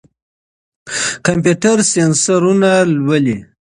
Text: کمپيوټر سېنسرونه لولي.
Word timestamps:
کمپيوټر 1.25 1.77
سېنسرونه 1.91 2.71
لولي. 3.05 3.37